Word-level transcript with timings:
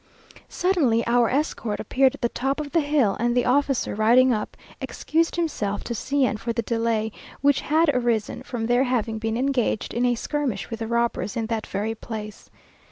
Suddenly 0.49 1.05
our 1.05 1.29
escort 1.29 1.79
appeared 1.79 2.15
at 2.15 2.21
the 2.21 2.29
top 2.29 2.59
of 2.59 2.71
the 2.71 2.79
hill, 2.81 3.15
and 3.19 3.37
the 3.37 3.45
officer, 3.45 3.93
riding 3.93 4.33
up, 4.33 4.57
excused 4.81 5.35
himself 5.35 5.83
to 5.83 5.93
C 5.93 6.25
n 6.25 6.37
for 6.37 6.51
the 6.51 6.63
delay, 6.63 7.11
which 7.41 7.61
had 7.61 7.87
arisen 7.93 8.41
from 8.41 8.65
their 8.65 8.85
having 8.85 9.19
been 9.19 9.37
engaged 9.37 9.93
in 9.93 10.07
a 10.07 10.15
skirmish 10.15 10.71
with 10.71 10.79
the 10.79 10.87
robbers 10.87 11.37
in 11.37 11.45
that 11.45 11.67
very 11.67 11.93
place. 11.93 12.49